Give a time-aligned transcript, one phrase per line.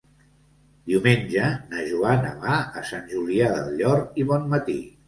[0.91, 4.83] Diumenge na Joana va a Sant Julià del Llor i Bonmatí.